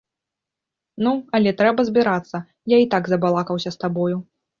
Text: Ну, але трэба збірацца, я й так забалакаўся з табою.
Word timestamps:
Ну, 1.07 1.11
але 1.37 1.51
трэба 1.59 1.85
збірацца, 1.89 2.37
я 2.75 2.79
й 2.83 2.89
так 2.95 3.03
забалакаўся 3.13 3.69
з 3.77 3.81
табою. 3.85 4.17